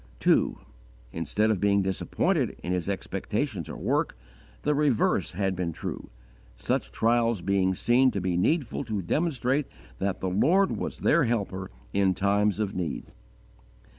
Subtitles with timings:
[0.19, 0.57] 2.
[1.11, 4.17] Instead of being disappointed in his expectations or work,
[4.63, 6.09] the reverse had been true,
[6.55, 9.67] such trials being seen to be needful to demonstrate
[9.99, 13.11] that the Lord was their Helper in times of need.